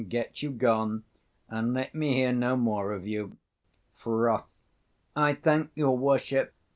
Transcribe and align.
Get 0.09 0.41
you 0.41 0.49
gone, 0.49 1.03
and 1.47 1.75
let 1.75 1.93
me 1.93 2.15
hear 2.15 2.31
no 2.31 2.57
more 2.57 2.91
of 2.93 3.05
you. 3.05 3.37
195 4.01 4.03
Froth. 4.03 4.47
I 5.15 5.35
thank 5.35 5.69
your 5.75 5.95
worship. 5.95 6.55